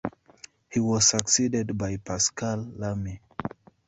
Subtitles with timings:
[0.71, 3.21] He was succeeded by Pascal Lamy.